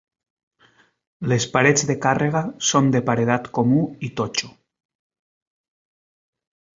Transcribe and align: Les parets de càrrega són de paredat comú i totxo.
Les 1.33 1.45
parets 1.57 1.83
de 1.89 1.95
càrrega 2.05 2.41
són 2.69 2.89
de 2.95 3.01
paredat 3.09 3.45
comú 3.59 3.83
i 4.09 4.13
totxo. 4.21 4.53